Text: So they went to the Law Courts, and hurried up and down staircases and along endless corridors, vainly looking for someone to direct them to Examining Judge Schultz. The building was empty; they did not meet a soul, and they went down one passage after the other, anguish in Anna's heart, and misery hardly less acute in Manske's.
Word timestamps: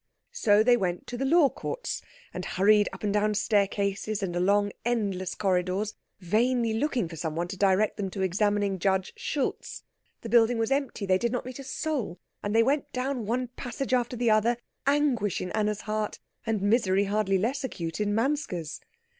So 0.31 0.63
they 0.63 0.75
went 0.75 1.05
to 1.05 1.15
the 1.15 1.25
Law 1.25 1.49
Courts, 1.49 2.01
and 2.33 2.43
hurried 2.43 2.89
up 2.91 3.03
and 3.03 3.13
down 3.13 3.35
staircases 3.35 4.23
and 4.23 4.35
along 4.35 4.71
endless 4.83 5.35
corridors, 5.35 5.93
vainly 6.19 6.73
looking 6.73 7.07
for 7.07 7.15
someone 7.15 7.47
to 7.49 7.55
direct 7.55 7.97
them 7.97 8.09
to 8.09 8.23
Examining 8.23 8.79
Judge 8.79 9.13
Schultz. 9.15 9.83
The 10.21 10.29
building 10.29 10.57
was 10.57 10.71
empty; 10.71 11.05
they 11.05 11.19
did 11.19 11.31
not 11.31 11.45
meet 11.45 11.59
a 11.59 11.63
soul, 11.63 12.17
and 12.41 12.55
they 12.55 12.63
went 12.63 12.91
down 12.91 13.27
one 13.27 13.49
passage 13.49 13.93
after 13.93 14.15
the 14.17 14.31
other, 14.31 14.57
anguish 14.87 15.39
in 15.39 15.51
Anna's 15.51 15.81
heart, 15.81 16.17
and 16.47 16.63
misery 16.63 17.03
hardly 17.03 17.37
less 17.37 17.63
acute 17.63 17.99
in 18.01 18.15
Manske's. 18.15 18.81